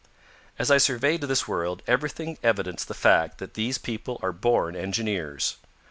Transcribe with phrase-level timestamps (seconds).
[0.57, 5.57] As I surveyed this world, everything evidenced the fact that these people are born engineers.